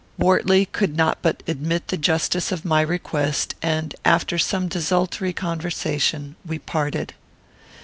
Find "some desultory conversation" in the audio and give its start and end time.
4.39-6.35